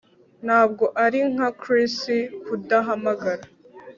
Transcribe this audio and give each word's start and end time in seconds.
Ntabwo 0.45 0.85
ari 1.05 1.19
nka 1.31 1.49
Chris 1.61 1.95
kudahamagara 2.45 3.43